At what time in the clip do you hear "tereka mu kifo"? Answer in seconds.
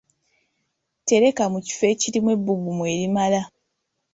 1.07-1.83